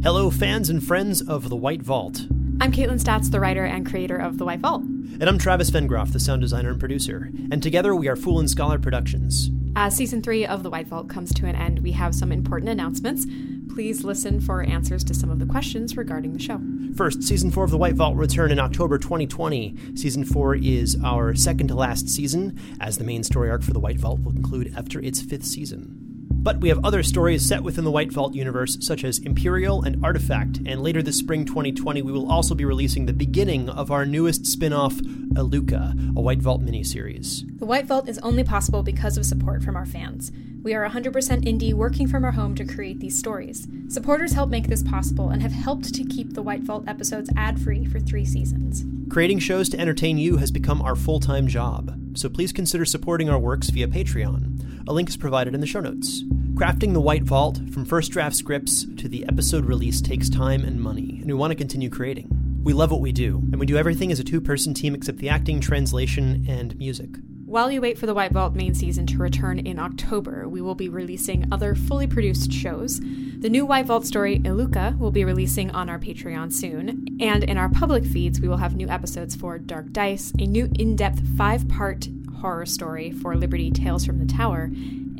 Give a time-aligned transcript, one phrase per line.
[0.00, 2.20] Hello, fans and friends of The White Vault.
[2.60, 4.82] I'm Caitlin Statz, the writer and creator of The White Vault.
[4.82, 7.32] And I'm Travis Vengroff, the sound designer and producer.
[7.50, 9.50] And together we are Fool and Scholar Productions.
[9.74, 12.68] As season three of The White Vault comes to an end, we have some important
[12.68, 13.26] announcements.
[13.74, 16.60] Please listen for answers to some of the questions regarding the show.
[16.94, 19.96] First, season four of The White Vault will return in October 2020.
[19.96, 23.80] Season four is our second to last season, as the main story arc for The
[23.80, 26.07] White Vault will conclude after its fifth season.
[26.40, 30.02] But we have other stories set within the White Vault universe, such as Imperial and
[30.04, 34.06] Artifact, and later this spring 2020, we will also be releasing the beginning of our
[34.06, 34.94] newest spin off,
[35.34, 37.42] Iluka, a White Vault miniseries.
[37.58, 40.30] The White Vault is only possible because of support from our fans.
[40.62, 41.12] We are 100%
[41.44, 43.66] indie, working from our home to create these stories.
[43.88, 47.60] Supporters help make this possible and have helped to keep the White Vault episodes ad
[47.60, 48.84] free for three seasons.
[49.10, 53.30] Creating shows to entertain you has become our full time job, so please consider supporting
[53.30, 54.86] our works via Patreon.
[54.86, 56.24] A link is provided in the show notes.
[56.52, 60.78] Crafting the White Vault, from first draft scripts to the episode release, takes time and
[60.78, 62.28] money, and we want to continue creating.
[62.62, 65.18] We love what we do, and we do everything as a two person team except
[65.18, 67.08] the acting, translation, and music.
[67.48, 70.74] While you wait for the White Vault main season to return in October, we will
[70.74, 73.00] be releasing other fully produced shows.
[73.00, 77.56] The new White Vault story, Iluka, will be releasing on our Patreon soon, and in
[77.56, 81.26] our public feeds, we will have new episodes for Dark Dice, a new in depth
[81.38, 82.08] five part
[82.42, 84.70] horror story for Liberty Tales from the Tower,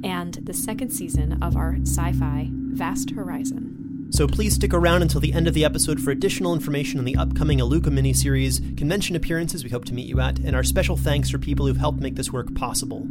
[0.05, 3.88] and the second season of our sci fi Vast Horizon.
[4.11, 7.17] So please stick around until the end of the episode for additional information on the
[7.17, 11.31] upcoming Iluka miniseries, convention appearances we hope to meet you at, and our special thanks
[11.31, 13.07] for people who've helped make this work possible.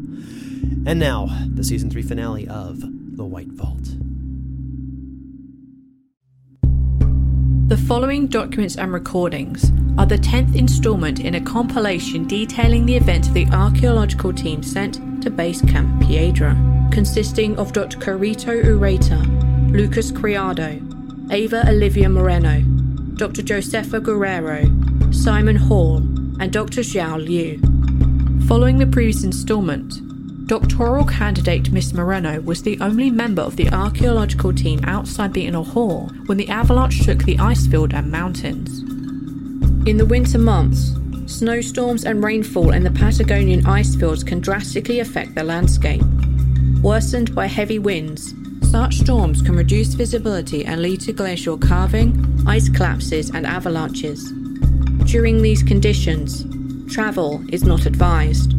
[0.86, 3.84] And now, the season 3 finale of The White Vault.
[7.68, 13.28] The following documents and recordings are the 10th installment in a compilation detailing the events
[13.28, 16.56] of the archaeological team sent to Base Camp Piedra,
[16.92, 17.98] consisting of Dr.
[18.00, 19.36] Carito Ureta,
[19.78, 20.81] Lucas Criado,
[21.31, 22.61] Eva Olivia Moreno,
[23.14, 23.44] Dr.
[23.44, 24.64] Josefa Guerrero,
[25.14, 25.97] Simon Hall,
[26.39, 26.81] and Dr.
[26.81, 27.59] Xiao Liu.
[28.47, 34.51] Following the previous installment, doctoral candidate Miss Moreno was the only member of the archaeological
[34.51, 38.80] team outside the inner hall when the avalanche shook the ice field and mountains.
[39.88, 40.96] In the winter months,
[41.28, 46.01] snowstorms and rainfall in the Patagonian ice fields can drastically affect the landscape.
[46.81, 48.34] Worsened by heavy winds,
[48.72, 54.31] such storms can reduce visibility and lead to glacial calving, ice collapses, and avalanches.
[55.05, 56.45] During these conditions,
[56.94, 58.51] travel is not advised.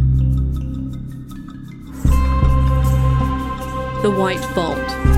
[4.03, 5.18] The White Vault.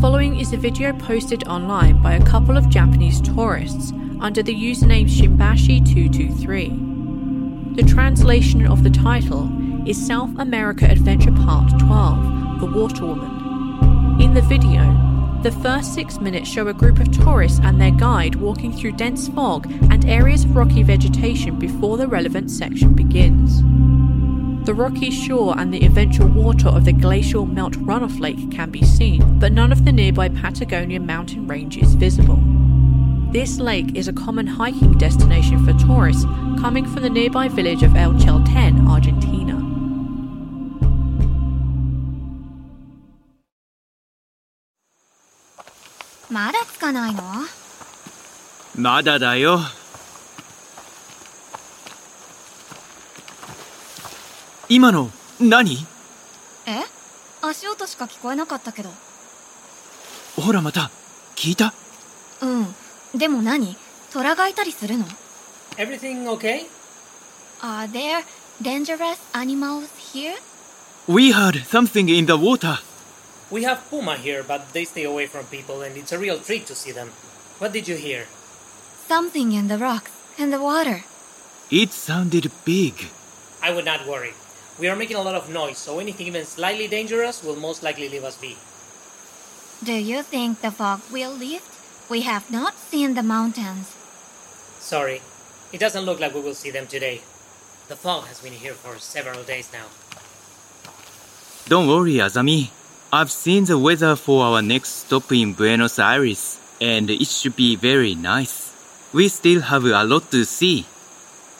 [0.00, 5.06] Following is a video posted online by a couple of Japanese tourists under the username
[5.06, 7.76] Shimbashi223.
[7.76, 9.50] The translation of the title
[9.86, 14.22] is South America Adventure Part 12 The Water Woman.
[14.22, 18.36] In the video, the first six minutes show a group of tourists and their guide
[18.36, 23.62] walking through dense fog and areas of rocky vegetation before the relevant section begins.
[24.64, 28.84] The rocky shore and the eventual water of the glacial melt runoff lake can be
[28.84, 32.38] seen, but none of the nearby Patagonia mountain range is visible.
[33.32, 36.24] This lake is a common hiking destination for tourists
[36.60, 39.54] coming from the nearby village of El Chalten, Argentina.
[48.76, 49.79] Nada.
[54.69, 55.85] 今の何
[56.65, 56.81] え
[57.41, 58.89] 足音しか聞こえなかったけど
[60.35, 60.89] ほらまた
[61.35, 61.73] 聞いた
[62.41, 62.75] うん
[63.17, 63.77] でも何
[64.11, 65.05] 虎がいたりするの
[65.77, 66.65] Everything okay?
[67.61, 68.23] Are there
[68.61, 70.35] dangerous animals here?
[71.07, 72.79] We heard something in the water
[73.51, 76.65] We have puma here, but they stay away from people, and it's a real treat
[76.65, 77.11] to see them.
[77.59, 78.25] What did you hear?
[79.07, 81.03] Something in the rocks and the water.
[81.69, 83.11] It sounded big
[83.61, 84.33] I would not worry.
[84.79, 88.09] We are making a lot of noise, so anything even slightly dangerous will most likely
[88.09, 88.57] leave us be.
[89.83, 91.71] Do you think the fog will lift?
[92.09, 93.95] We have not seen the mountains.
[94.79, 95.21] Sorry,
[95.71, 97.21] it doesn't look like we will see them today.
[97.87, 99.85] The fog has been here for several days now.
[101.67, 102.69] Don't worry Azami
[103.11, 107.75] I've seen the weather for our next stop in Buenos Aires and it should be
[107.75, 108.71] very nice
[109.13, 110.85] We still have a lot to see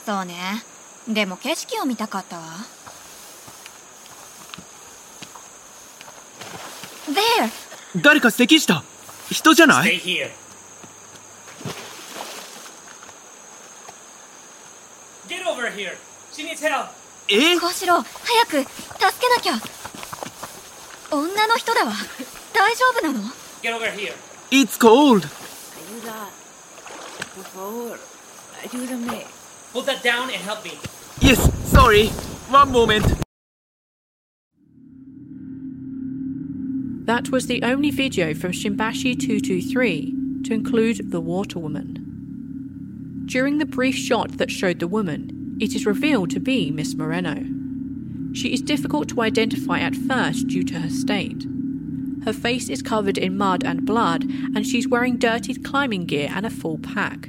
[0.06, 0.64] そうね。
[1.08, 2.44] でも景色を見たかったわ。
[7.13, 7.51] There!
[7.97, 8.85] 誰か咳した
[9.31, 10.31] 人じゃない Stay here.
[15.29, 15.97] Get over here.
[16.33, 16.89] She needs help.
[17.29, 18.67] え小四郎、早く助
[19.21, 19.61] けなきゃ
[21.11, 21.93] 女の人だわ。
[22.53, 23.21] 大丈夫なの
[23.63, 24.13] Get over here.
[24.51, 25.27] It's cold!
[25.27, 26.29] Ayuda.
[27.35, 27.99] Por favor.
[28.63, 29.27] Ayúdame.
[29.73, 30.73] Put that down and help me.
[31.21, 31.39] Yes,
[31.71, 32.09] sorry.
[32.51, 33.30] One moment.
[37.11, 43.25] That was the only video from Shimbashi 223 to include the water woman.
[43.27, 47.45] During the brief shot that showed the woman, it is revealed to be Miss Moreno.
[48.33, 51.45] She is difficult to identify at first due to her state.
[52.25, 54.23] Her face is covered in mud and blood,
[54.55, 57.29] and she's wearing dirtied climbing gear and a full pack.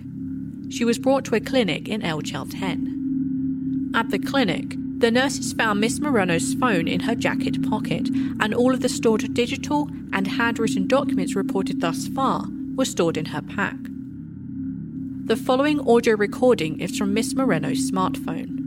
[0.69, 3.89] She was brought to a clinic in El Chalten.
[3.95, 8.07] At the clinic, the nurses found Miss Moreno's phone in her jacket pocket,
[8.39, 12.45] and all of the stored digital and handwritten documents reported thus far
[12.75, 13.77] were stored in her pack.
[15.25, 18.59] The following audio recording is from Miss Moreno's smartphone.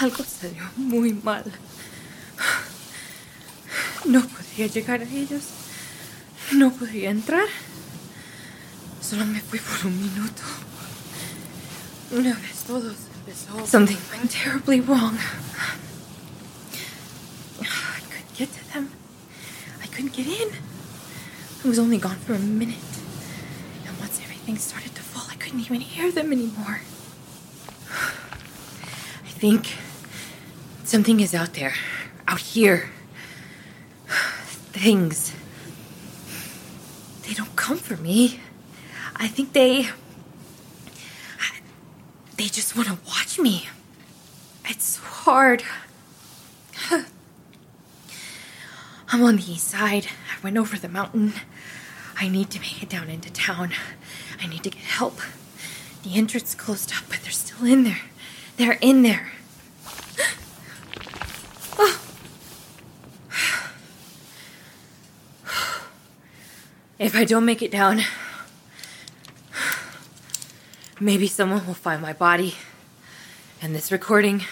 [0.00, 1.44] Algo salió muy mal.
[4.06, 5.42] No podía llegar a ellos.
[6.52, 7.48] No podía entrar.
[9.00, 10.42] Solo me fui por un minuto.
[12.12, 13.66] Una vez todo se empezó.
[13.66, 15.18] Something went terribly wrong.
[17.60, 18.90] I couldn't get to them.
[19.82, 20.50] I couldn't get in.
[21.64, 22.78] I was only gone for a minute.
[23.86, 26.80] And once everything started to fall, I couldn't even hear them anymore.
[27.90, 29.76] I think
[30.84, 31.74] something is out there.
[32.28, 32.90] Out here.
[34.86, 35.34] Things.
[37.26, 38.38] They don't come for me.
[39.16, 39.88] I think they.
[42.36, 43.68] They just want to watch me.
[44.64, 45.64] It's so hard.
[49.08, 50.06] I'm on the east side.
[50.30, 51.32] I went over the mountain.
[52.16, 53.72] I need to make it down into town.
[54.40, 55.18] I need to get help.
[56.04, 58.02] The entrance closed up, but they're still in there.
[58.56, 59.32] They're in there.
[66.98, 68.00] If I don't make it down,
[70.98, 72.54] maybe someone will find my body
[73.60, 74.44] and this recording.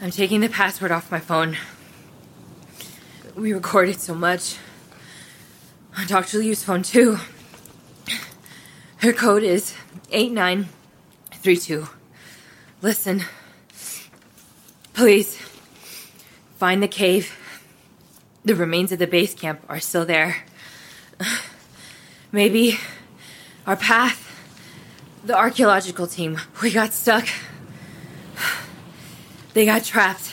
[0.00, 1.56] I'm taking the password off my phone.
[3.34, 4.56] We recorded so much.
[6.06, 6.38] Dr.
[6.38, 7.18] Liu's phone, too.
[8.98, 9.74] Her code is
[10.12, 11.88] 8932.
[12.82, 13.24] Listen.
[14.92, 15.36] Please.
[16.56, 17.36] Find the cave.
[18.46, 20.44] The remains of the base camp are still there.
[22.32, 22.78] Maybe
[23.66, 24.22] our path.
[25.24, 26.40] The archaeological team.
[26.62, 27.26] We got stuck.
[29.52, 30.32] They got trapped.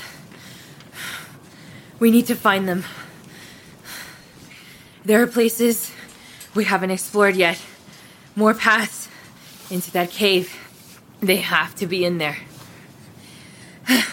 [1.98, 2.84] We need to find them.
[5.06, 5.92] There are places
[6.54, 7.60] we haven't explored yet.
[8.36, 9.08] More paths
[9.72, 10.56] into that cave.
[11.20, 12.38] They have to be in there.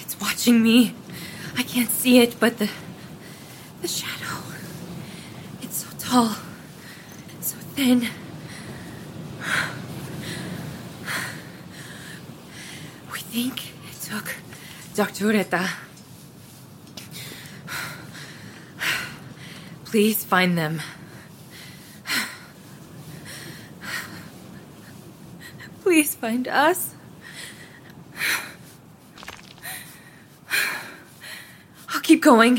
[0.00, 0.14] It's
[0.46, 0.94] watching me.
[1.56, 2.70] I can't see it, but the
[3.82, 4.44] the shadow.
[5.60, 6.36] It's so tall,
[7.40, 8.06] so thin.
[13.12, 14.36] We think it took
[14.94, 15.24] Dr.
[15.26, 15.68] Ureta.
[19.86, 20.80] Please find them.
[25.82, 26.94] Please find us.
[31.96, 32.58] I'll keep going,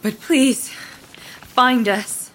[0.00, 0.70] but please
[1.42, 2.30] find us.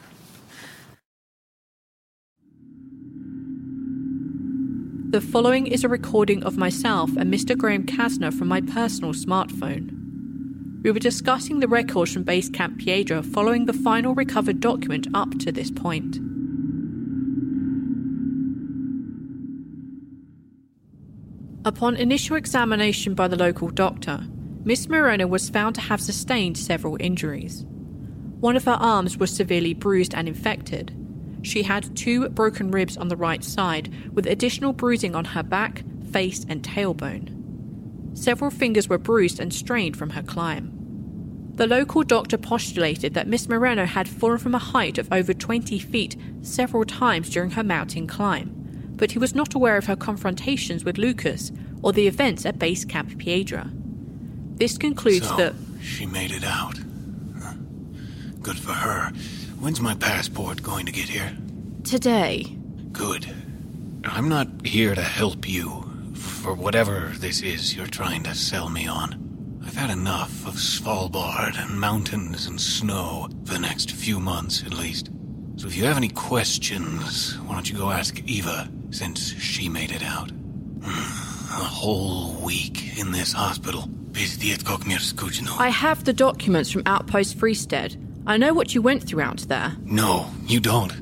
[5.10, 7.58] The following is a recording of myself and Mr.
[7.58, 10.84] Graham Casner from my personal smartphone.
[10.84, 15.32] We were discussing the records from Base Camp Piedra following the final recovered document up
[15.40, 16.18] to this point.
[21.66, 24.28] Upon initial examination by the local doctor,
[24.66, 27.66] Miss Moreno was found to have sustained several injuries.
[28.40, 30.96] One of her arms was severely bruised and infected.
[31.42, 35.84] She had two broken ribs on the right side, with additional bruising on her back,
[36.12, 38.18] face, and tailbone.
[38.18, 40.72] Several fingers were bruised and strained from her climb.
[41.56, 45.78] The local doctor postulated that Miss Moreno had fallen from a height of over 20
[45.78, 50.86] feet several times during her mountain climb, but he was not aware of her confrontations
[50.86, 51.52] with Lucas
[51.82, 53.70] or the events at Base Camp Piedra.
[54.56, 56.80] This concludes so, that she made it out.
[58.42, 59.12] Good for her.
[59.60, 61.36] When's my passport going to get here?
[61.84, 62.44] today,
[62.92, 63.34] Good.
[64.06, 65.84] I'm not here to help you
[66.14, 69.62] for whatever this is you're trying to sell me on.
[69.66, 74.74] I've had enough of Svalbard and mountains and snow for the next few months at
[74.74, 75.10] least.
[75.56, 79.92] So if you have any questions, why don't you go ask Eva since she made
[79.92, 80.30] it out?
[80.32, 83.90] Hmm, a whole week in this hospital.
[84.15, 85.51] Пиздец, как мне скучно.
[85.59, 87.97] I have the documents from Outpost Freestead.
[88.27, 89.73] I know what you went through out there.
[89.85, 90.93] No, you don't.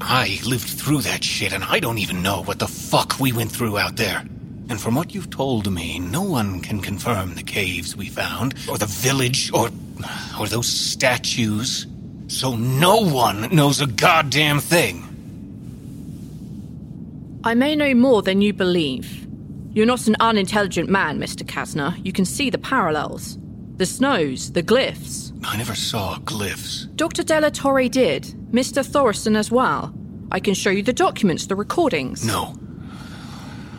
[0.00, 3.52] I lived through that shit, and I don't even know what the fuck we went
[3.52, 4.22] through out there.
[4.68, 8.76] And from what you've told me, no one can confirm the caves we found, or
[8.78, 9.70] the village, or.
[10.38, 11.86] or those statues.
[12.26, 15.04] So no one knows a goddamn thing.
[17.44, 19.26] I may know more than you believe.
[19.71, 21.43] You're not an unintelligent man, Mr.
[21.43, 22.03] Casner.
[22.03, 23.37] You can see the parallels.
[23.77, 25.31] The snows, the glyphs.
[25.45, 26.93] I never saw glyphs.
[26.95, 27.23] Dr.
[27.23, 28.23] Della Torre did.
[28.51, 28.83] Mr.
[28.83, 29.93] Thorson as well.
[30.31, 32.25] I can show you the documents, the recordings.
[32.25, 32.55] No.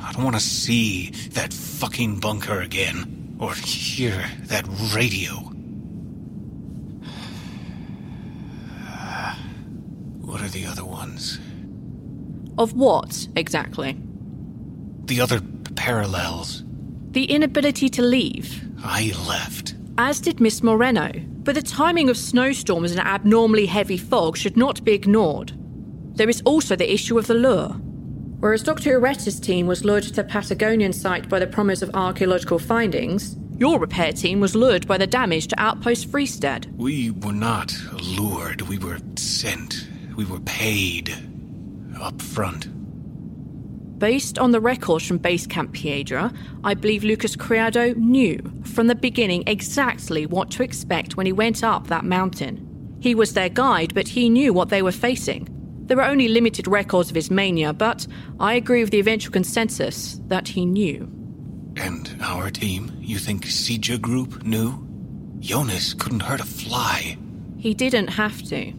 [0.03, 5.35] I don't want to see that fucking bunker again, or hear that radio.
[10.21, 11.41] What are the other ones?
[12.57, 13.97] Of what, exactly?
[15.07, 15.41] The other
[15.91, 16.63] parallels.
[17.11, 18.49] The inability to leave.
[18.85, 19.75] I left.
[19.99, 21.11] As did Miss Moreno.
[21.43, 25.53] But the timing of snowstorms and abnormally heavy fog should not be ignored.
[26.15, 27.71] There is also the issue of the lure.
[28.39, 29.01] Whereas Dr.
[29.01, 33.81] Ureta's team was lured to the Patagonian site by the promise of archaeological findings, your
[33.81, 36.73] repair team was lured by the damage to Outpost Freestead.
[36.77, 37.75] We were not
[38.17, 38.63] lured.
[38.63, 39.89] We were sent.
[40.15, 41.13] We were paid.
[42.01, 42.69] Up front.
[44.01, 46.33] Based on the records from Base Camp Piedra,
[46.65, 51.63] I believe Lucas Criado knew from the beginning exactly what to expect when he went
[51.63, 52.97] up that mountain.
[53.01, 55.49] He was their guide, but he knew what they were facing.
[55.85, 58.07] There were only limited records of his mania, but
[58.39, 61.03] I agree with the eventual consensus that he knew.
[61.77, 62.97] And our team?
[63.01, 64.83] You think Sija Group knew?
[65.41, 67.19] Jonas couldn't hurt a fly.
[67.59, 68.73] He didn't have to.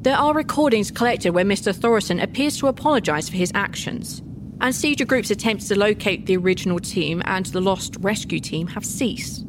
[0.00, 1.76] There are recordings collected where Mr.
[1.76, 4.22] Thorson appears to apologize for his actions,
[4.61, 8.85] and Siege Group's attempts to locate the original team and the lost rescue team have
[8.85, 9.45] ceased.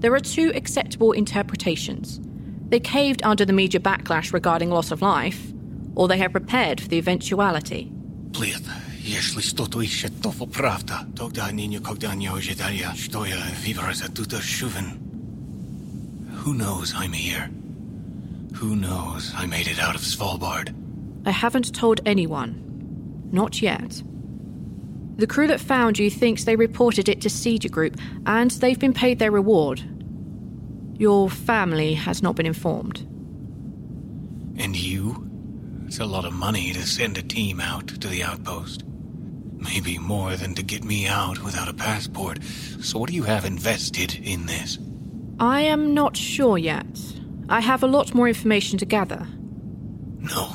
[0.00, 2.20] There are two acceptable interpretations.
[2.68, 5.52] They caved under the media backlash regarding loss of life,
[5.94, 7.90] or they have prepared for the eventuality.
[8.32, 8.62] Плет,
[9.00, 14.98] если что-то еще то правда, тогда не никогда не ожидая, что я выбраться тут шувен.
[16.44, 17.48] Who knows I'm here?
[18.54, 20.74] Who knows I made it out of Svalbard?
[21.24, 22.60] I haven't told anyone.
[23.32, 24.02] Not yet.
[25.19, 28.93] The crew that found you thinks they reported it to Siege Group, and they've been
[28.93, 29.83] paid their reward.
[30.97, 32.99] Your family has not been informed.
[34.57, 35.29] And you?
[35.85, 38.85] It's a lot of money to send a team out to the outpost.
[39.57, 42.41] Maybe more than to get me out without a passport.
[42.79, 44.79] So what do you have invested in this?
[45.37, 46.97] I am not sure yet.
[47.49, 49.27] I have a lot more information to gather.
[50.17, 50.53] No.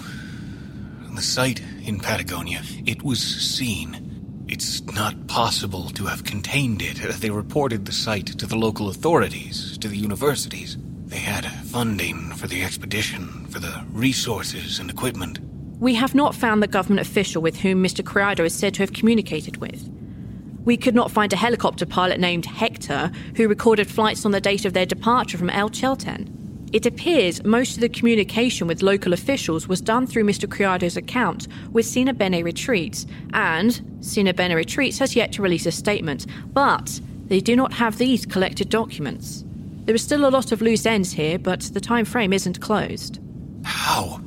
[1.14, 4.03] The site in Patagonia, it was seen.
[4.54, 6.99] It's not possible to have contained it.
[6.99, 10.78] They reported the site to the local authorities, to the universities.
[11.06, 15.40] They had funding for the expedition, for the resources and equipment.
[15.80, 18.04] We have not found the government official with whom Mr.
[18.04, 19.90] Criado is said to have communicated with.
[20.64, 24.64] We could not find a helicopter pilot named Hector who recorded flights on the date
[24.64, 26.44] of their departure from El Chalten.
[26.75, 30.50] It appears most of the communication with local officials was done through Mr.
[30.50, 35.71] Criado's account with Sina Bene Retreats, and Sina Bene Retreats has yet to release a
[35.71, 39.45] statement, but they do not have these collected documents.
[39.85, 43.21] There is still a lot of loose ends here, but the time frame isn't closed.
[43.64, 44.21] How?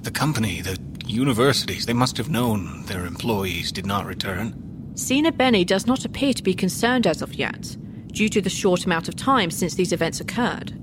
[0.00, 4.54] The company, the universities, they must have known their employees did not return.
[4.94, 7.76] Sina Bene does not appear to be concerned as of yet,
[8.06, 10.80] due to the short amount of time since these events occurred.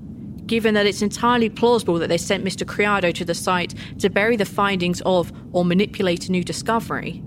[0.48, 2.66] Given that it's entirely plausible that they sent Mr.
[2.66, 7.22] Criado to the site to bury the findings of or manipulate a new discovery,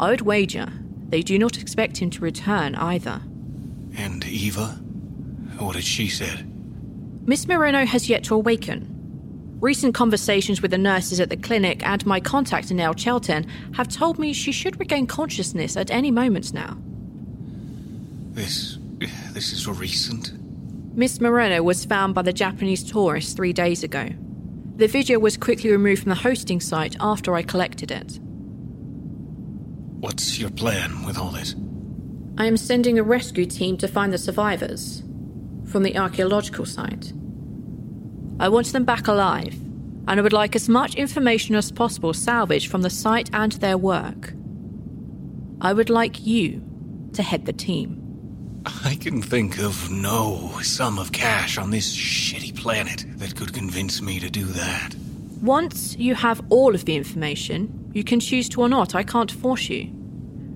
[0.00, 0.72] I would wager
[1.10, 3.20] they do not expect him to return either.
[3.94, 4.68] And Eva?
[5.58, 6.48] What had she said?
[7.28, 8.88] Miss Moreno has yet to awaken.
[9.60, 13.88] Recent conversations with the nurses at the clinic and my contact in El Chalten have
[13.88, 16.78] told me she should regain consciousness at any moment now.
[18.30, 18.78] This.
[19.34, 20.32] this is recent?
[20.94, 24.10] Miss Moreno was found by the Japanese tourists three days ago.
[24.76, 28.20] The video was quickly removed from the hosting site after I collected it.
[30.00, 31.54] What's your plan with all this?
[32.36, 35.02] I am sending a rescue team to find the survivors
[35.64, 37.14] from the archaeological site.
[38.38, 39.54] I want them back alive,
[40.08, 43.78] and I would like as much information as possible salvaged from the site and their
[43.78, 44.34] work.
[45.62, 46.62] I would like you
[47.14, 48.01] to head the team.
[48.84, 54.00] I can think of no sum of cash on this shitty planet that could convince
[54.00, 54.94] me to do that.
[55.40, 58.94] Once you have all of the information, you can choose to or not.
[58.94, 59.90] I can't force you.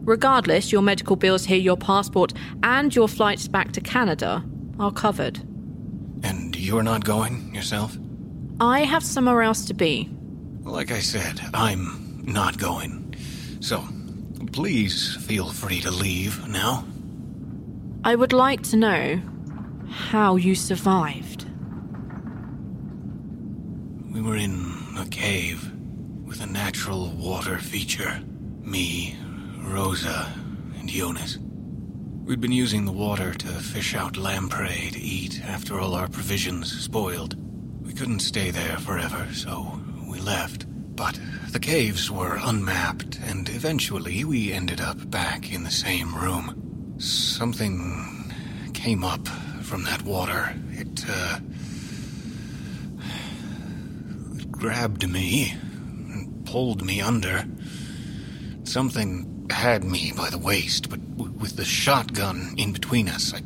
[0.04, 2.32] Regardless, your medical bills here, your passport,
[2.62, 4.44] and your flights back to Canada
[4.78, 5.38] are covered.
[6.22, 7.96] And you're not going yourself?
[8.60, 10.08] I have somewhere else to be.
[10.62, 13.14] Like I said, I'm not going.
[13.60, 13.84] So,
[14.52, 16.84] please feel free to leave now.
[18.06, 19.20] I would like to know
[19.90, 21.44] how you survived.
[24.14, 25.72] We were in a cave
[26.24, 28.22] with a natural water feature.
[28.62, 29.18] Me,
[29.58, 30.32] Rosa,
[30.78, 31.38] and Jonas.
[32.24, 36.70] We'd been using the water to fish out lamprey to eat after all our provisions
[36.70, 37.34] spoiled.
[37.84, 40.64] We couldn't stay there forever, so we left.
[40.94, 41.18] But
[41.50, 46.65] the caves were unmapped, and eventually we ended up back in the same room.
[46.98, 48.32] Something
[48.74, 49.26] came up
[49.62, 50.54] from that water.
[50.72, 51.38] It, uh.
[54.38, 55.54] It grabbed me
[56.12, 57.44] and pulled me under.
[58.64, 63.42] Something had me by the waist, but with the shotgun in between us, I,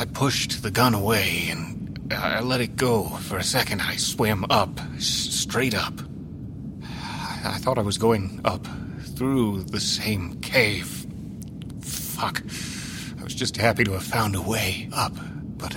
[0.00, 3.80] I pushed the gun away and I let it go for a second.
[3.80, 5.94] I swam up, s- straight up.
[6.84, 8.66] I, I thought I was going up
[9.16, 11.06] through the same cave.
[11.80, 12.42] Fuck.
[13.24, 15.14] I was just happy to have found a way up,
[15.56, 15.74] but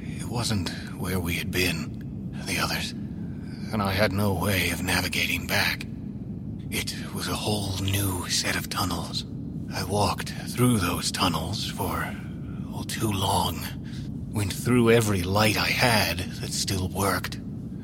[0.00, 5.46] it wasn't where we had been, the others, and I had no way of navigating
[5.46, 5.86] back.
[6.70, 9.26] It was a whole new set of tunnels.
[9.70, 12.10] I walked through those tunnels for
[12.72, 13.60] oh, too long.
[14.30, 17.38] Went through every light I had that still worked.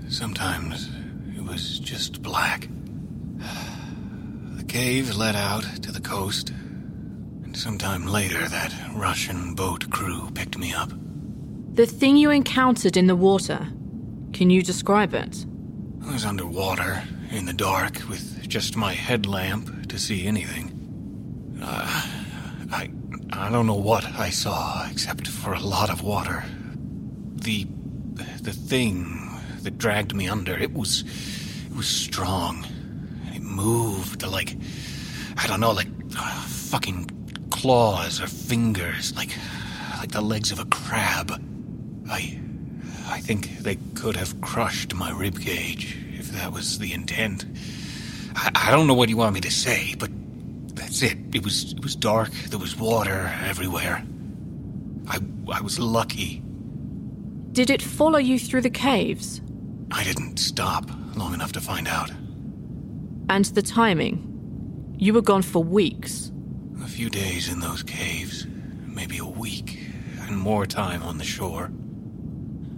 [0.08, 0.88] Sometimes
[1.36, 2.68] it was just black.
[4.56, 6.52] The cave led out to the coast,
[7.56, 10.90] sometime later that Russian boat crew picked me up.
[11.74, 13.68] The thing you encountered in the water,
[14.32, 15.44] can you describe it?
[16.06, 20.70] I was underwater, in the dark, with just my headlamp to see anything.
[21.62, 22.06] Uh,
[22.72, 22.90] I
[23.32, 26.44] I don't know what I saw, except for a lot of water.
[27.34, 27.66] The
[28.42, 31.02] the thing that dragged me under, it was
[31.70, 32.66] it was strong.
[33.34, 34.56] It moved like
[35.36, 37.10] I don't know, like uh, fucking
[37.54, 39.30] claws or fingers, like
[39.98, 41.30] like the legs of a crab.
[42.10, 42.40] I
[43.06, 47.46] I think they could have crushed my rib cage if that was the intent.
[48.34, 50.10] I, I don't know what you want me to say, but
[50.74, 51.16] that's it.
[51.32, 52.32] It was it was dark.
[52.50, 54.04] There was water everywhere.
[55.06, 55.18] I
[55.52, 56.42] I was lucky.
[57.52, 59.40] Did it follow you through the caves?
[59.92, 62.10] I didn't stop long enough to find out.
[63.28, 64.16] And the timing?
[64.98, 66.32] You were gone for weeks.
[66.82, 68.46] A few days in those caves,
[68.86, 69.78] maybe a week,
[70.20, 71.70] and more time on the shore.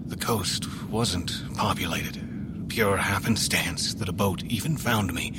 [0.06, 2.66] The coast wasn't populated.
[2.68, 5.34] Pure happenstance that a boat even found me.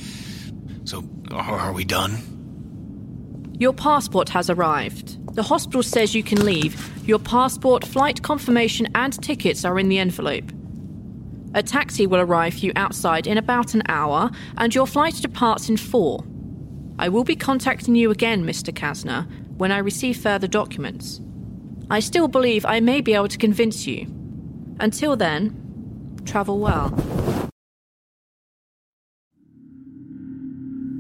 [0.86, 2.18] So, are we done?
[3.60, 5.36] Your passport has arrived.
[5.36, 7.08] The hospital says you can leave.
[7.08, 10.52] Your passport, flight confirmation, and tickets are in the envelope.
[11.54, 15.70] A taxi will arrive for you outside in about an hour, and your flight departs
[15.70, 16.24] in four.
[17.00, 18.74] I will be contacting you again, Mr.
[18.74, 21.22] Casner, when I receive further documents.
[21.92, 24.08] I still believe I may be able to convince you.
[24.80, 26.90] Until then, travel well.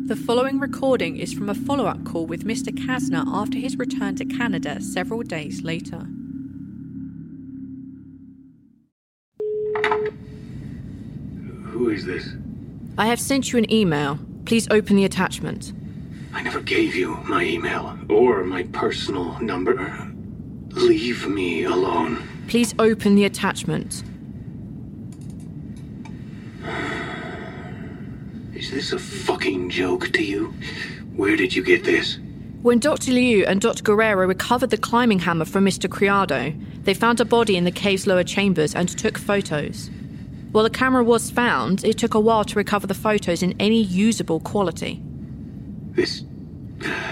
[0.05, 2.69] The following recording is from a follow up call with Mr.
[2.69, 6.07] Casner after his return to Canada several days later.
[11.71, 12.29] Who is this?
[12.97, 14.19] I have sent you an email.
[14.45, 15.73] Please open the attachment.
[16.38, 20.08] I never gave you my email or my personal number.
[20.69, 22.21] Leave me alone.
[22.47, 24.04] Please open the attachment.
[28.54, 30.54] Is this a fucking joke to you?
[31.15, 32.19] Where did you get this?
[32.62, 33.13] When Dr.
[33.13, 33.82] Liu and Dr.
[33.82, 35.89] Guerrero recovered the climbing hammer from Mr.
[35.89, 39.89] Criado, they found a body in the cave's lower chambers and took photos.
[40.52, 43.82] While the camera was found, it took a while to recover the photos in any
[43.82, 45.02] usable quality.
[45.97, 46.23] This.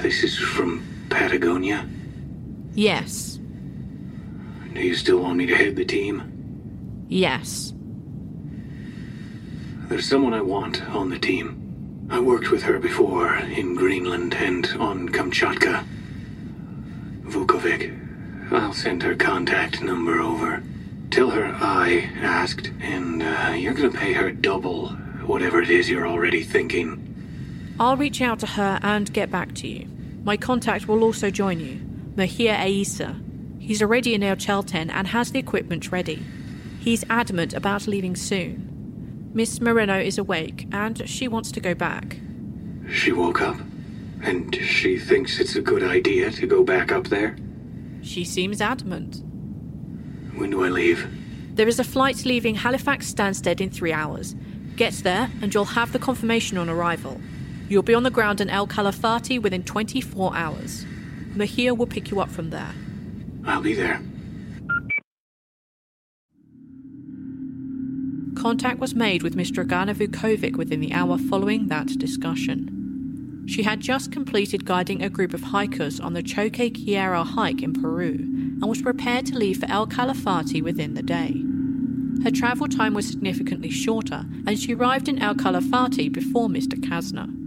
[0.04, 1.90] This is from Patagonia?
[2.76, 3.40] Yes,
[4.74, 7.06] Do you still want me to head the team?
[7.10, 7.74] yes.
[9.88, 12.08] There's someone I want on the team.
[12.12, 15.84] I worked with her before in Greenland and on Kamchatka.
[17.24, 18.52] Vukovic.
[18.52, 20.62] I'll send her contact number over.
[21.10, 24.90] Tell her I asked, and uh, you're gonna pay her double
[25.26, 27.02] whatever it is you're already thinking.
[27.78, 29.88] I'll reach out to her and get back to you.
[30.24, 31.82] My contact will also join you,
[32.16, 33.16] Maheer Issa.
[33.60, 36.24] He's already in El Chalten and has the equipment ready.
[36.80, 39.32] He's adamant about leaving soon.
[39.34, 42.18] Miss Moreno is awake and she wants to go back.
[42.90, 43.58] She woke up,
[44.22, 47.36] and she thinks it's a good idea to go back up there.
[48.02, 49.22] She seems adamant.
[50.36, 51.10] When do I leave?
[51.56, 54.36] There is a flight leaving Halifax Stanfield in three hours.
[54.78, 57.20] Get there and you'll have the confirmation on arrival.
[57.68, 60.86] You'll be on the ground in El Calafate within 24 hours.
[61.36, 62.74] Maheer will pick you up from there.
[63.46, 64.02] I'll be there.
[68.36, 73.44] Contact was made with Miss Dragana Vukovic within the hour following that discussion.
[73.48, 78.12] She had just completed guiding a group of hikers on the Choquequirao hike in Peru
[78.12, 81.42] and was prepared to leave for El Calafate within the day.
[82.24, 86.80] Her travel time was significantly shorter, and she arrived in El Calafate before Mr.
[86.80, 87.45] Casner.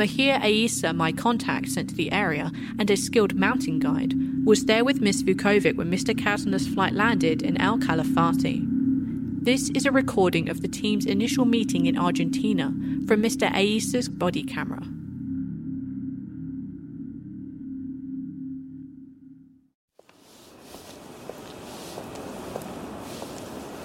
[0.00, 4.14] Maheer Issa, my contact sent to the area and a skilled mountain guide,
[4.46, 6.18] was there with Miss Vukovic when Mr.
[6.18, 8.64] Casner's flight landed in El Calafate.
[9.44, 12.72] This is a recording of the team's initial meeting in Argentina
[13.06, 13.54] from Mr.
[13.54, 14.82] Issa's body camera.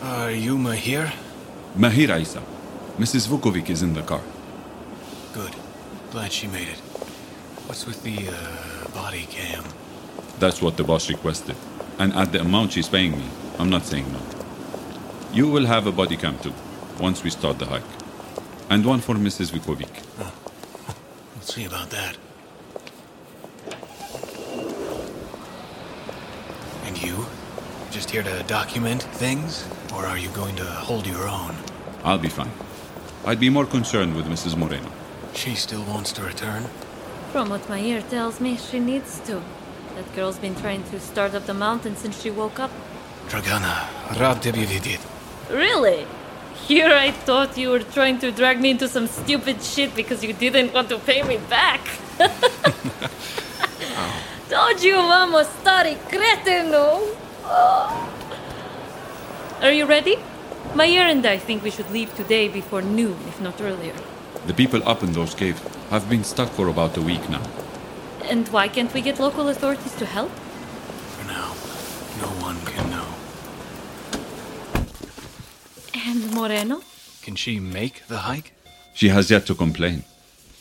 [0.02, 1.12] Are you Maheer?
[1.76, 2.42] Maheer Issa.
[2.98, 3.28] Mrs.
[3.28, 4.22] Vukovic is in the car.
[5.34, 5.54] Good.
[6.16, 6.80] Glad she made it.
[7.68, 9.66] What's with the uh, body cam?
[10.40, 11.58] That's what the boss requested.
[12.00, 13.26] And at the amount she's paying me,
[13.60, 14.22] I'm not saying no.
[15.34, 16.54] You will have a body cam too,
[17.02, 17.92] once we start the hike.
[18.70, 19.52] And one for Mrs.
[19.52, 19.94] Vukovic.
[21.36, 22.16] We'll see about that.
[26.86, 27.26] And you?
[27.92, 29.68] Just here to document things?
[29.94, 31.58] Or are you going to hold your own?
[32.06, 32.54] I'll be fine.
[33.26, 34.56] I'd be more concerned with Mrs.
[34.56, 34.90] Moreno.
[35.36, 36.64] She still wants to return?
[37.32, 39.42] From what Maheer tells me, she needs to.
[39.96, 42.72] That girl's been trying to start up the mountain since she woke up.
[43.28, 43.86] Dragana,
[44.20, 45.02] Rab Debividit.
[45.50, 46.08] Really?
[46.68, 50.32] Here I thought you were trying to drag me into some stupid shit because you
[50.32, 51.82] didn't want to pay me back.
[54.50, 57.02] Told you, vamos, stari cretino.
[57.44, 58.10] Oh.
[59.62, 60.18] Are you ready?
[60.74, 63.96] Maheer and I think we should leave today before noon, if not earlier.
[64.48, 67.42] The people up in those caves have been stuck for about a week now.
[68.24, 70.30] And why can't we get local authorities to help?
[70.30, 71.54] For now,
[72.22, 73.08] no one can know.
[76.08, 76.82] And Moreno?
[77.24, 78.54] Can she make the hike?
[78.94, 80.04] She has yet to complain.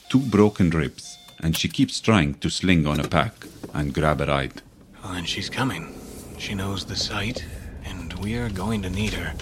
[0.08, 4.26] Two broken ribs, and she keeps trying to sling on a pack and grab a
[4.26, 4.62] ride.
[5.02, 5.94] Well, then she's coming.
[6.38, 7.44] She knows the site,
[7.84, 9.34] and we are going to need her.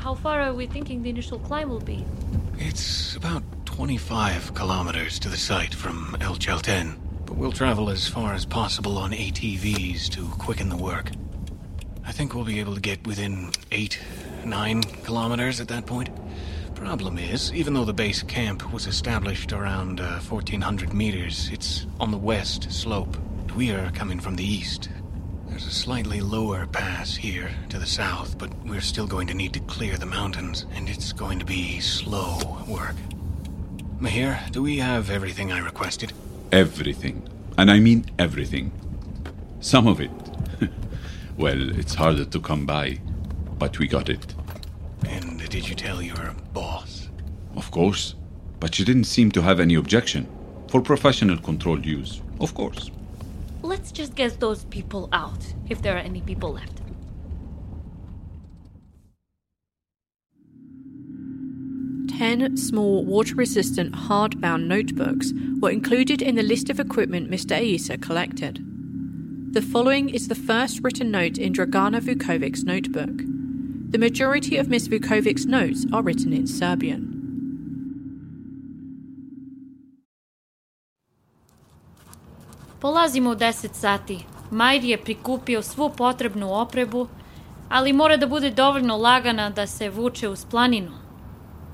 [0.00, 2.04] How far are we thinking the initial climb will be?
[2.62, 6.94] It's about 25 kilometers to the site from El Chalten,
[7.24, 11.10] but we'll travel as far as possible on ATVs to quicken the work.
[12.04, 13.98] I think we'll be able to get within 8,
[14.44, 16.10] 9 kilometers at that point.
[16.74, 22.10] Problem is, even though the base camp was established around uh, 1400 meters, it's on
[22.10, 23.16] the west slope.
[23.56, 24.90] We are coming from the east.
[25.50, 29.52] There's a slightly lower pass here to the south, but we're still going to need
[29.54, 32.94] to clear the mountains, and it's going to be slow work.
[34.00, 36.12] Maheer, do we have everything I requested?
[36.52, 37.28] Everything.
[37.58, 38.70] And I mean everything.
[39.58, 40.12] Some of it.
[41.36, 43.00] well, it's harder to come by,
[43.58, 44.32] but we got it.
[45.04, 47.08] And did you tell your boss?
[47.56, 48.14] Of course.
[48.60, 50.28] But she didn't seem to have any objection.
[50.68, 52.92] For professional controlled use, of course.
[53.70, 56.82] Let's just get those people out, if there are any people left.
[62.08, 67.62] Ten small water resistant hardbound notebooks were included in the list of equipment Mr.
[67.62, 68.58] Issa collected.
[69.52, 73.22] The following is the first written note in Dragana Vukovic's notebook.
[73.92, 77.19] The majority of Miss Vukovic's notes are written in Serbian.
[82.80, 84.18] Polazimo u 10 sati.
[84.50, 87.08] Majdi je prikupio svu potrebnu oprebu,
[87.68, 90.90] ali mora da bude dovoljno lagana da se vuče uz planinu.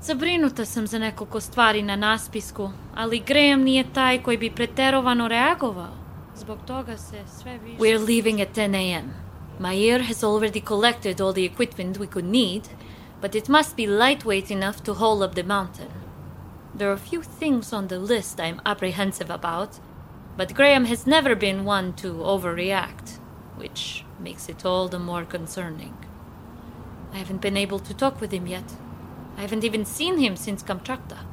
[0.01, 5.93] Zabrinuta sam za nekoliko stvari na naspisku, ali Graham nije taj koji bi preterovano reagovao.
[6.35, 7.77] Zbog toga se sve više...
[7.77, 9.13] We're leaving at 10 a.m.
[9.59, 12.63] Maheer has already collected all the equipment we could need,
[13.21, 15.87] but it must be lightweight enough to haul up the mountain.
[16.77, 19.69] There are a few things on the list I'm apprehensive about,
[20.37, 23.17] but Graham has never been one to overreact,
[23.55, 25.97] which makes it all the more concerning.
[27.11, 28.75] I haven't been able to talk with him yet.
[29.35, 31.25] I haven't even seen him since Kamchatka.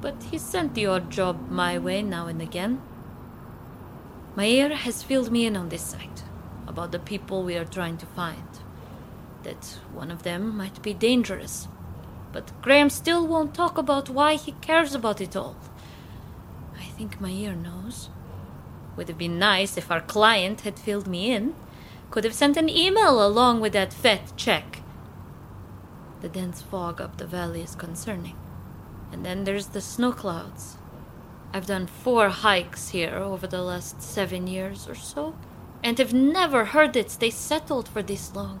[0.00, 2.80] But he's sent the odd job my way now and again.
[4.36, 6.22] Maheer has filled me in on this site
[6.66, 8.48] about the people we are trying to find.
[9.42, 11.68] That one of them might be dangerous.
[12.32, 15.56] But Graham still won't talk about why he cares about it all.
[16.98, 18.10] Think ear knows.
[18.96, 21.54] Would have been nice if our client had filled me in.
[22.10, 24.80] Could have sent an email along with that fat check.
[26.22, 28.34] The dense fog up the valley is concerning.
[29.12, 30.76] And then there's the snow clouds.
[31.54, 35.36] I've done four hikes here over the last seven years or so,
[35.84, 38.58] and have never heard it stay settled for this long.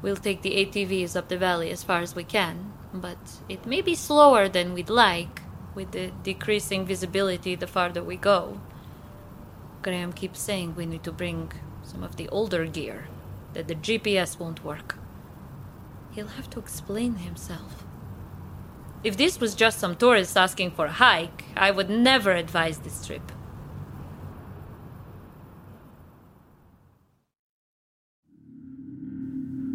[0.00, 3.82] We'll take the ATVs up the valley as far as we can, but it may
[3.82, 5.42] be slower than we'd like,
[5.74, 8.60] with the decreasing visibility the farther we go.
[9.82, 13.08] Graham keeps saying we need to bring some of the older gear,
[13.52, 14.96] that the GPS won't work.
[16.12, 17.84] He'll have to explain himself.
[19.02, 23.06] If this was just some tourists asking for a hike, I would never advise this
[23.06, 23.32] trip.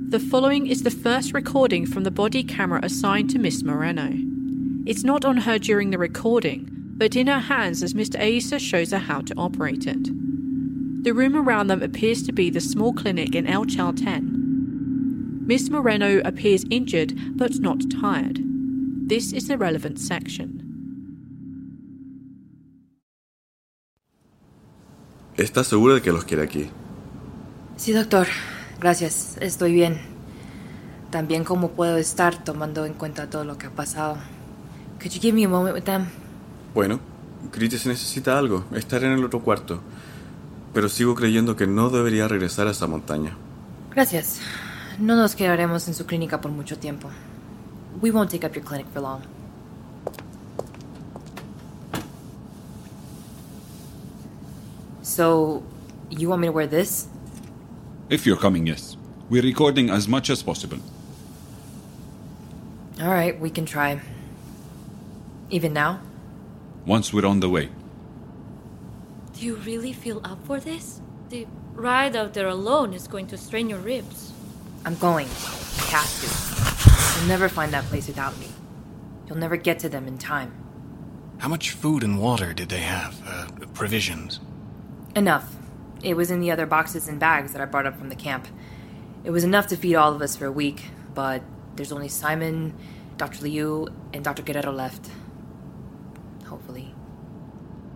[0.09, 4.38] The following is the first recording from the body camera assigned to Miss Moreno.
[4.85, 8.19] It's not on her during the recording, but in her hands as Mr.
[8.19, 10.09] Issa shows her how to operate it.
[11.03, 14.39] The room around them appears to be the small clinic in El Chalten.
[15.45, 18.39] Miss Moreno appears injured but not tired.
[19.07, 20.59] This is the relevant section.
[25.37, 26.69] ¿Estás seguro de que los quiere aquí?
[27.77, 28.27] Sí, doctor.
[28.79, 29.37] Gracias.
[29.41, 29.97] Estoy bien.
[31.11, 34.17] Tan bien como puedo estar tomando en cuenta todo lo que ha pasado.
[34.99, 36.07] Could you give me a moment with them?
[36.73, 36.99] Bueno,
[37.51, 39.81] Critis necesita algo, estar en el otro cuarto.
[40.73, 43.35] Pero sigo creyendo que no debería regresar a esa montaña.
[43.91, 44.39] Gracias.
[44.99, 47.09] No nos quedaremos en su clínica por mucho tiempo.
[48.01, 49.21] We won't take up your clinic for long.
[55.01, 55.63] So,
[56.09, 57.07] you want me to wear this?
[58.09, 58.97] If you're coming, yes.
[59.29, 60.79] We're recording as much as possible.
[63.01, 64.01] All right, we can try.
[65.49, 66.01] Even now?
[66.85, 67.69] Once we're on the way.
[69.33, 71.01] Do you really feel up for this?
[71.29, 74.31] The ride out there alone is going to strain your ribs.
[74.85, 75.27] I'm going.
[75.27, 77.19] I have to.
[77.19, 78.47] You'll never find that place without me.
[79.27, 80.51] You'll never get to them in time.
[81.39, 83.21] How much food and water did they have?
[83.25, 84.39] Uh, provisions?
[85.15, 85.55] Enough.
[86.03, 88.47] It was in the other boxes and bags that I brought up from the camp.
[89.23, 91.41] It was enough to feed all of us for a week, but
[91.75, 92.73] there's only Simon,
[93.17, 93.43] Dr.
[93.43, 94.43] Liu, and Dr.
[94.43, 95.09] Guerrero left.
[96.49, 96.93] Hopefully.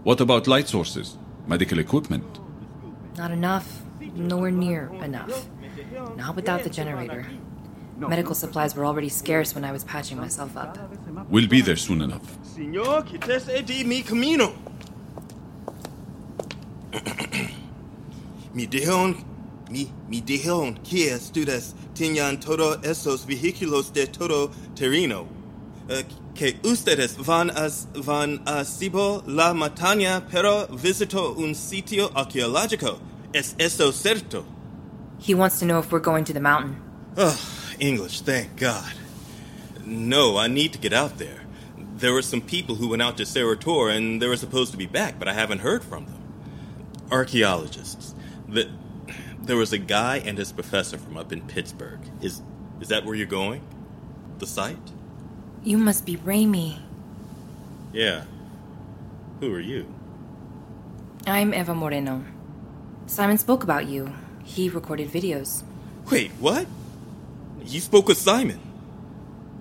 [0.03, 1.17] What about light sources?
[1.47, 2.39] Medical equipment?
[3.17, 3.81] Not enough.
[4.15, 5.47] Nowhere near enough.
[6.15, 7.25] Not without the generator.
[7.97, 10.77] Medical supplies were already scarce when I was patching myself up.
[11.29, 12.21] We'll be there soon enough.
[12.43, 14.53] Señor, quítese de mi camino.
[18.53, 19.15] mi dijeron,
[19.71, 25.27] mi, mi dijeron que ustedes tenían todos esos vehículos de todo terreno.
[25.89, 26.01] Uh,
[26.33, 32.99] que ustedes van a, van a Cibo la montaña, pero visitó un sitio arqueológico.
[33.33, 34.45] ¿Es eso cierto?
[35.19, 36.81] He wants to know if we're going to the mountain.
[37.17, 37.37] Oh,
[37.79, 38.93] English, thank God.
[39.85, 41.41] No, I need to get out there.
[41.97, 44.77] There were some people who went out to Cerro Torre and they were supposed to
[44.77, 46.21] be back, but I haven't heard from them.
[47.11, 48.15] Archaeologists.
[48.47, 48.69] The,
[49.41, 51.99] there was a guy and his professor from up in Pittsburgh.
[52.21, 52.41] Is
[52.79, 53.61] is that where you're going?
[54.39, 54.92] The site?
[55.63, 56.79] You must be Raimy.
[57.93, 58.25] Yeah.
[59.39, 59.87] Who are you?
[61.25, 62.25] I'm Eva Moreno.
[63.05, 64.13] Simon spoke about you.
[64.43, 65.63] He recorded videos.
[66.11, 66.67] Wait, what?
[67.63, 68.59] You spoke with Simon?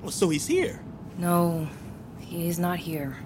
[0.00, 0.80] Well, so he's here.
[1.18, 1.68] No,
[2.18, 3.18] he's not here.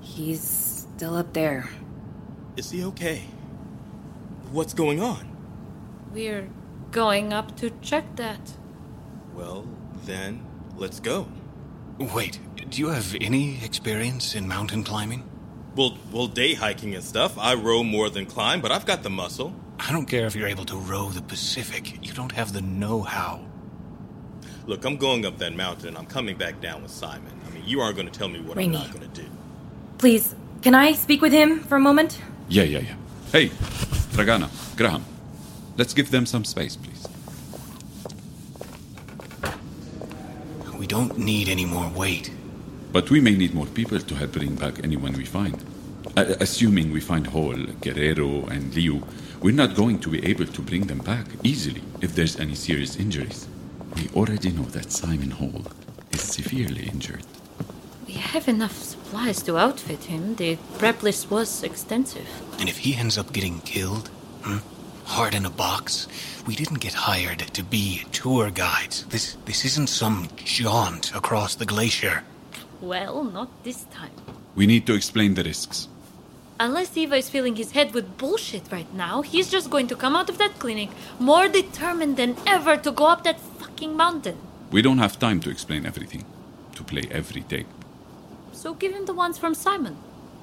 [0.00, 1.68] He's still up there.
[2.56, 3.22] Is he okay?
[4.50, 5.28] What's going on?
[6.12, 6.48] We're
[6.90, 8.40] going up to check that.
[9.32, 9.64] Well,
[10.04, 10.44] then,
[10.78, 11.26] let's go.
[11.98, 12.38] Wait,
[12.70, 15.28] do you have any experience in mountain climbing?
[15.74, 17.36] Well, well, day hiking and stuff.
[17.36, 19.52] I row more than climb, but I've got the muscle.
[19.80, 22.04] I don't care if you're able to row the Pacific.
[22.04, 23.44] You don't have the know-how.
[24.66, 27.32] Look, I'm going up that mountain and I'm coming back down with Simon.
[27.46, 29.28] I mean, you aren't going to tell me what I'm not going to do.
[29.98, 32.20] Please, can I speak with him for a moment?
[32.48, 32.94] Yeah, yeah, yeah.
[33.32, 33.48] Hey,
[34.14, 35.04] Dragana, Graham.
[35.76, 37.06] Let's give them some space, please.
[40.88, 42.32] Don't need any more weight.
[42.92, 45.62] But we may need more people to help bring back anyone we find.
[46.16, 49.02] Uh, assuming we find Hall, Guerrero, and Liu,
[49.42, 52.96] we're not going to be able to bring them back easily if there's any serious
[52.96, 53.46] injuries.
[53.94, 55.62] We already know that Simon Hall
[56.10, 57.24] is severely injured.
[58.06, 60.36] We have enough supplies to outfit him.
[60.36, 62.26] The prep list was extensive.
[62.58, 64.08] And if he ends up getting killed,
[64.42, 64.58] hmm?
[65.08, 66.06] Hard in a box,
[66.46, 69.04] we didn't get hired to be tour guides.
[69.06, 72.22] This this isn't some jaunt across the glacier.
[72.80, 74.12] Well, not this time.
[74.54, 75.88] We need to explain the risks.
[76.60, 80.16] Unless Eva is filling his head with bullshit right now, he's just going to come
[80.16, 84.36] out of that clinic more determined than ever to go up that fucking mountain.
[84.70, 86.24] We don't have time to explain everything,
[86.74, 87.68] to play every tape.
[88.52, 89.96] So give him the ones from Simon.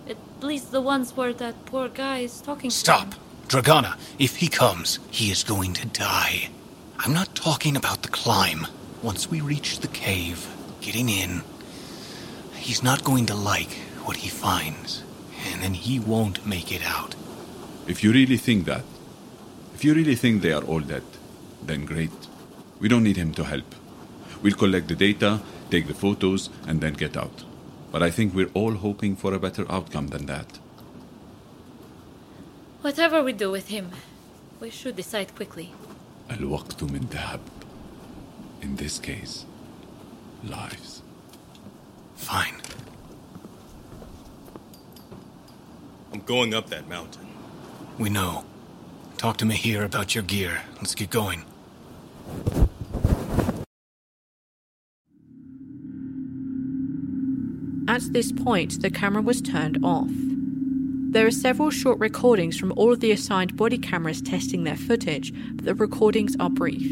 [0.08, 3.16] At least the ones where that poor guy is talking to Stop!
[3.48, 6.50] Dragana, if he comes, he is going to die.
[6.98, 8.66] I'm not talking about the climb.
[9.04, 10.48] Once we reach the cave,
[10.82, 11.44] getting in,
[12.56, 13.72] he's not going to like
[14.04, 15.04] what he finds,
[15.52, 17.14] and then he won't make it out.
[17.88, 18.84] If you really think that,
[19.76, 21.04] if you really think they are all dead,
[21.62, 22.28] then great.
[22.80, 23.76] We don't need him to help.
[24.42, 27.44] We'll collect the data, take the photos, and then get out.
[27.92, 30.60] But I think we're all hoping for a better outcome than that.
[32.85, 33.91] Whatever we do with him,
[34.61, 35.73] we should decide quickly.
[36.31, 37.41] الوقت من ذهب.
[38.63, 39.45] In this case,
[40.45, 41.03] lives.
[42.17, 42.61] Fine.
[46.13, 47.27] I'm going up that mountain.
[47.99, 48.45] We know.
[49.17, 50.63] Talk to me here about your gear.
[50.77, 51.45] Let's get going.
[57.89, 60.11] At this point, the camera was turned off.
[61.16, 65.32] There are several short recordings from all of the assigned body cameras testing their footage,
[65.56, 66.92] but the recordings are brief.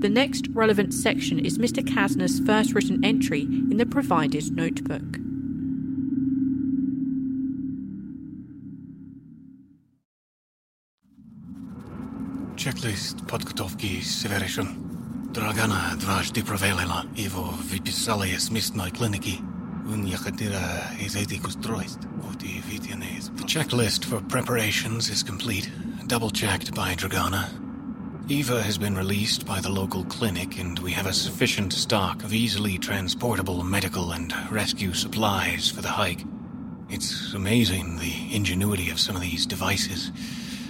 [0.00, 1.86] The next relevant section is Mr.
[1.86, 5.18] Casner's first written entry in the provided notebook.
[12.56, 14.66] Checklist podgotovki Severation.
[15.32, 18.90] Dragana dvaždy provelila Ivo vypisali je smistnoj
[23.36, 25.70] The checklist for preparations is complete,
[26.06, 27.50] double checked by Dragana.
[28.30, 32.32] Eva has been released by the local clinic, and we have a sufficient stock of
[32.32, 36.24] easily transportable medical and rescue supplies for the hike.
[36.88, 40.12] It's amazing the ingenuity of some of these devices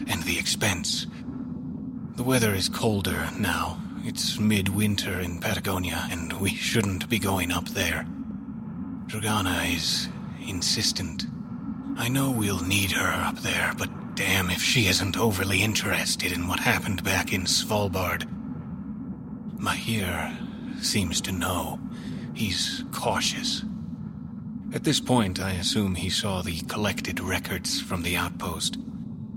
[0.09, 1.07] and the expense.
[2.17, 3.83] The weather is colder now.
[4.05, 8.07] It's midwinter in Patagonia, and we shouldn't be going up there.
[9.11, 10.09] Dragana is
[10.47, 11.27] insistent.
[11.97, 16.47] I know we'll need her up there, but damn if she isn't overly interested in
[16.47, 18.23] what happened back in Svalbard.
[19.57, 20.33] Maheer
[20.81, 21.81] seems to know.
[22.35, 23.65] He's cautious.
[24.73, 28.79] At this point, I assume he saw the collected records from the outpost.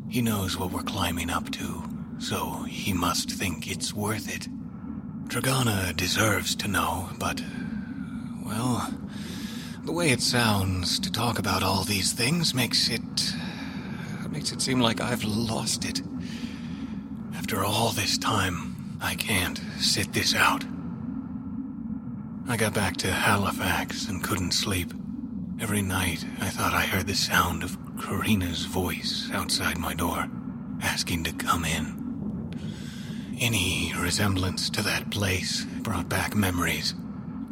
[0.08, 1.84] He knows what we're climbing up to,
[2.20, 4.48] so he must think it's worth it.
[5.30, 7.42] Dragana deserves to know, but.
[8.46, 8.94] Well,
[9.84, 13.02] the way it sounds to talk about all these things makes it.
[14.30, 16.02] makes it seem like I've lost it.
[17.36, 20.64] After all this time, I can't sit this out.
[22.48, 24.94] I got back to Halifax and couldn't sleep.
[25.60, 30.28] Every night, I thought I heard the sound of Karina's voice outside my door,
[30.82, 32.58] asking to come in.
[33.40, 36.96] Any resemblance to that place brought back memories.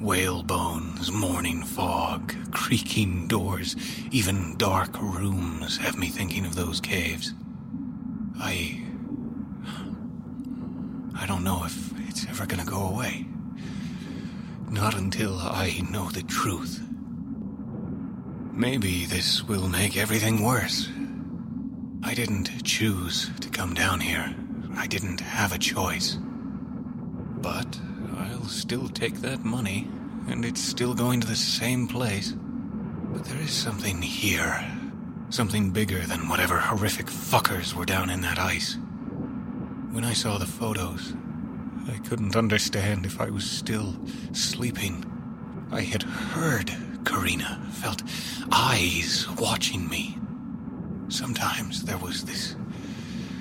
[0.02, 3.76] Whale bones, morning fog, creaking doors,
[4.10, 7.36] even dark rooms have me thinking of those caves.
[8.40, 8.82] I.
[11.16, 13.28] I don't know if it's ever gonna go away.
[14.72, 16.82] Not until I know the truth.
[18.52, 20.90] Maybe this will make everything worse.
[22.04, 24.36] I didn't choose to come down here.
[24.76, 26.18] I didn't have a choice.
[27.40, 27.80] But
[28.18, 29.88] I'll still take that money,
[30.28, 32.34] and it's still going to the same place.
[32.34, 34.66] But there is something here.
[35.30, 38.78] Something bigger than whatever horrific fuckers were down in that ice.
[39.92, 41.14] When I saw the photos,
[41.88, 43.96] I couldn't understand if I was still
[44.34, 45.06] sleeping.
[45.72, 46.72] I had heard
[47.06, 48.04] Karina, felt
[48.52, 50.18] eyes watching me.
[51.10, 52.56] Sometimes there was this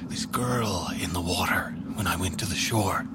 [0.07, 3.07] this girl in the water when I went to the shore,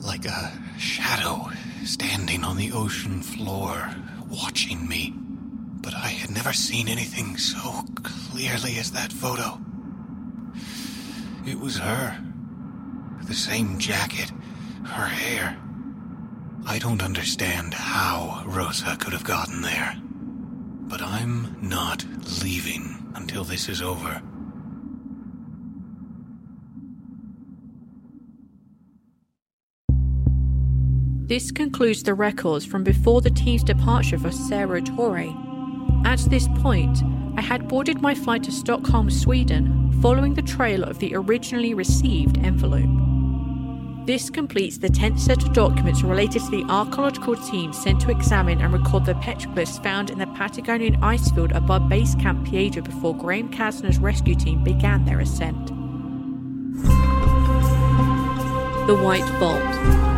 [0.00, 1.50] like a shadow
[1.84, 3.94] standing on the ocean floor,
[4.28, 5.12] watching me.
[5.16, 9.58] But I had never seen anything so clearly as that photo.
[11.46, 12.18] It was her.
[13.24, 14.30] The same jacket,
[14.84, 15.58] her hair.
[16.66, 19.96] I don't understand how Rosa could have gotten there.
[20.02, 22.04] But I'm not
[22.42, 24.22] leaving until this is over.
[31.26, 35.34] This concludes the records from before the team's departure for Cerro Torre.
[36.04, 37.02] At this point,
[37.38, 42.36] I had boarded my flight to Stockholm, Sweden, following the trail of the originally received
[42.44, 42.90] envelope.
[44.06, 48.60] This completes the 10th set of documents related to the archaeological team sent to examine
[48.60, 53.16] and record the petroglyphs found in the Patagonian ice field above Base Camp Piedra before
[53.16, 55.68] Graham Casner's rescue team began their ascent.
[58.86, 60.13] The White Vault.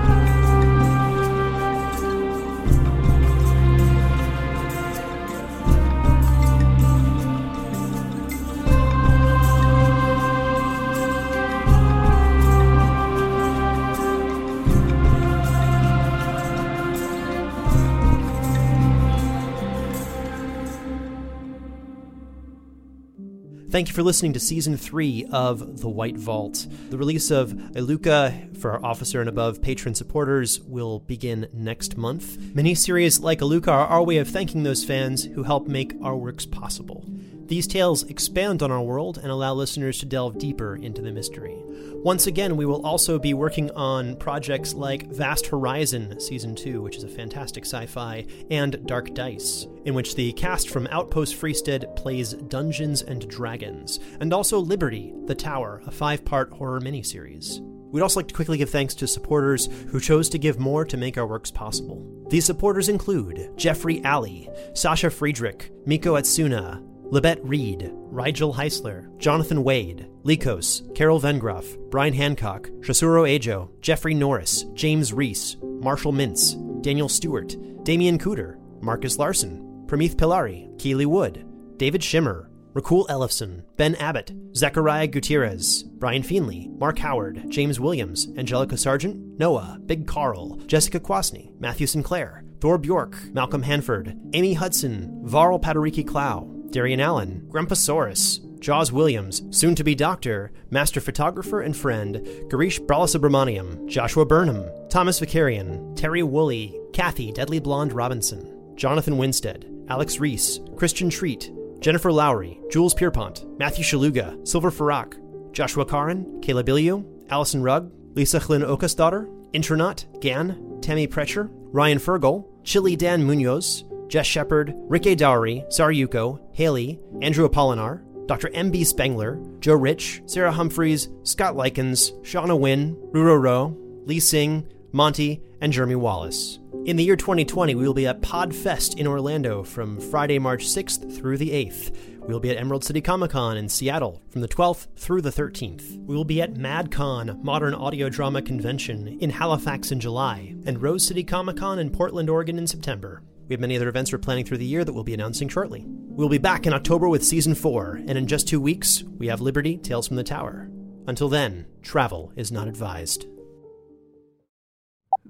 [23.76, 26.66] Thank you for listening to season three of The White Vault.
[26.88, 32.38] The release of Iluka for our officer and above patron supporters will begin next month.
[32.54, 36.46] Miniseries like Iluka are our way of thanking those fans who help make our works
[36.46, 37.04] possible.
[37.46, 41.56] These tales expand on our world and allow listeners to delve deeper into the mystery.
[41.94, 46.96] Once again, we will also be working on projects like Vast Horizon Season 2, which
[46.96, 51.94] is a fantastic sci fi, and Dark Dice, in which the cast from Outpost Freestead
[51.94, 57.60] plays Dungeons and Dragons, and also Liberty, the Tower, a five part horror miniseries.
[57.92, 60.96] We'd also like to quickly give thanks to supporters who chose to give more to
[60.96, 62.04] make our works possible.
[62.28, 70.08] These supporters include Jeffrey Alley, Sasha Friedrich, Miko Atsuna, Libet Reed, Rigel Heisler, Jonathan Wade,
[70.24, 77.54] Likos, Carol Vengroff, Brian Hancock, Shasuro Ajo, Jeffrey Norris, James Reese, Marshall Mintz, Daniel Stewart,
[77.84, 81.46] Damian Cooter, Marcus Larson, Prameeth Pillari, Keely Wood,
[81.76, 88.76] David Shimmer, Rakul Ellefson, Ben Abbott, Zechariah Gutierrez, Brian Feenley, Mark Howard, James Williams, Angelica
[88.76, 95.58] Sargent, Noah, Big Carl, Jessica Kwasny, Matthew Sinclair, Thor Bjork, Malcolm Hanford, Amy Hudson, Varl
[95.58, 102.26] Padariki Clow, Darian Allen, Grumpasaurus, Jaws Williams, soon to be doctor, master photographer and friend,
[102.48, 110.18] Garish Balasubramaniam, Joshua Burnham, Thomas Vicarian, Terry Woolley, Kathy Deadly Blonde Robinson, Jonathan Winstead, Alex
[110.18, 115.14] Reese, Christian Treat, Jennifer Lowry, Jules Pierpont, Matthew Shaluga, Silver Farak,
[115.52, 122.46] Joshua Karin, Caleb Iliu, Allison Rugg, Lisa Chlyn Okasdaughter, Intronaut, Gan, Tammy Precher, Ryan Fergal,
[122.64, 125.16] Chili Dan Munoz, Jess Shepard, Rick A.
[125.16, 128.50] Dowry, Saryuko, Haley, Andrew Apollinar, Dr.
[128.54, 128.84] M.B.
[128.84, 135.72] Spengler, Joe Rich, Sarah Humphreys, Scott Likens, Shauna Wynn, Ruro Ro, Lee Singh, Monty, and
[135.72, 136.58] Jeremy Wallace.
[136.86, 141.16] In the year 2020, we will be at Podfest in Orlando from Friday, March 6th
[141.16, 141.96] through the 8th.
[142.26, 145.30] We will be at Emerald City Comic Con in Seattle from the 12th through the
[145.30, 145.96] 13th.
[146.06, 151.06] We will be at MadCon, Modern Audio Drama Convention, in Halifax in July, and Rose
[151.06, 153.22] City Comic Con in Portland, Oregon in September.
[153.48, 155.84] We have many other events we're planning through the year that we'll be announcing shortly.
[155.86, 159.40] We'll be back in October with Season 4, and in just two weeks, we have
[159.40, 160.68] Liberty Tales from the Tower.
[161.06, 163.26] Until then, travel is not advised.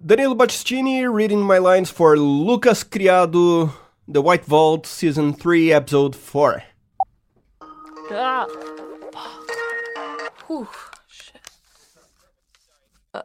[0.05, 3.75] Danilo Battistini reading my lines for Lucas Criado,
[4.09, 6.63] The White Vault, Season 3, Episode 4.
[8.11, 8.47] Ah.
[10.47, 10.69] Whew.
[11.09, 11.41] Shit.
[13.13, 13.23] Uh,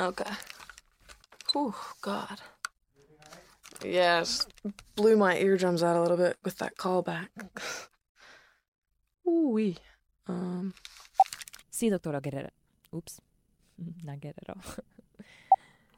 [0.00, 0.30] okay.
[1.52, 2.40] Whew, God.
[3.84, 4.52] Yeah, just
[4.94, 7.28] blew my eardrums out a little bit with that callback.
[9.28, 9.76] Ooh wee.
[10.26, 10.74] Um.
[11.70, 12.50] Sí, doctora Guerrero.
[12.94, 13.20] Oops.
[14.04, 14.60] Not Guerrero.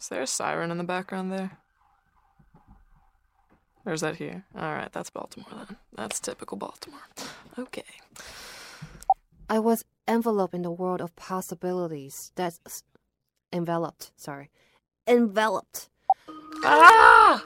[0.01, 1.59] Is there a siren in the background there?
[3.85, 4.45] Or is that here?
[4.57, 5.77] Alright, that's Baltimore then.
[5.95, 7.01] That's typical Baltimore.
[7.59, 7.85] Okay.
[9.49, 12.33] I was enveloped in the world of possibilities.
[12.35, 12.61] That's
[13.53, 14.13] enveloped.
[14.17, 14.51] Sorry,
[15.07, 15.89] enveloped.
[16.65, 17.43] Ah!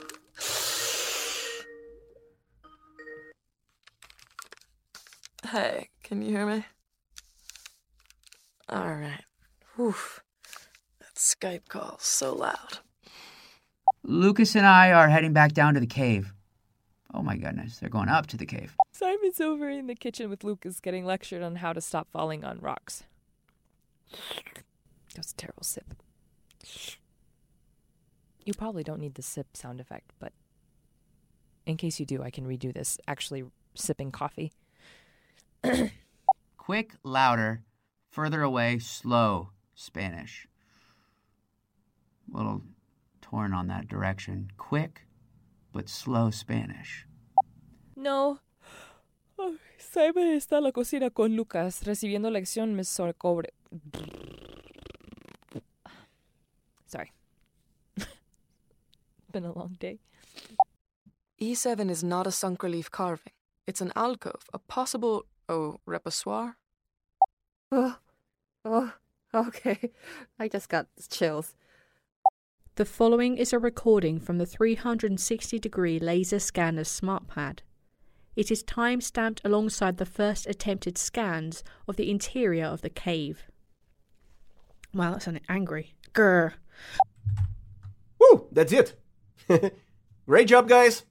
[5.51, 6.65] Hey, can you hear me?
[8.71, 9.25] Alright.
[9.77, 9.95] Whew.
[11.01, 12.79] That Skype call's so loud.
[14.03, 16.33] Lucas and I are heading back down to the cave.
[17.15, 18.75] Oh my goodness, they're going up to the cave.
[18.93, 22.59] Simon's over in the kitchen with Lucas getting lectured on how to stop falling on
[22.61, 23.05] rocks.
[24.11, 25.95] That was a terrible sip.
[28.45, 30.33] You probably don't need the sip sound effect, but
[31.67, 34.53] in case you do, I can redo this actually sipping coffee.
[36.57, 37.63] Quick, louder,
[38.11, 40.47] further away, slow, Spanish.
[42.33, 42.63] A Little
[43.21, 44.51] torn on that direction.
[44.57, 45.07] Quick,
[45.73, 47.07] but slow Spanish.
[47.97, 48.41] No.
[49.39, 53.51] Ay, Simon está en la cocina con Lucas, recibiendo lección sobre cobre.
[56.87, 57.13] Sorry.
[59.33, 60.01] Been a long day.
[61.41, 63.33] E7 is not a sunk relief carving.
[63.67, 66.55] It's an alcove, a possible, oh, repoussoir?
[67.71, 67.99] Oh,
[68.65, 68.93] oh,
[69.35, 69.91] okay.
[70.39, 71.55] I just got chills.
[72.77, 77.59] The following is a recording from the 360 degree laser scanner's SmartPad.
[78.35, 83.45] It is time stamped alongside the first attempted scans of the interior of the cave.
[84.95, 85.95] Wow, that sounded angry.
[86.15, 86.55] Grr.
[88.19, 88.49] Woo!
[88.51, 88.99] That's it.
[90.27, 91.05] Great job, guys.